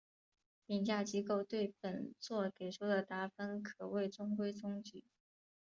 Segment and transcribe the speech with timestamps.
[0.65, 5.03] 评价机构对本作给出的打分可谓中规中矩。